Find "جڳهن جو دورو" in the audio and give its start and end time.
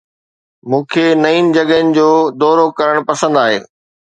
1.57-2.65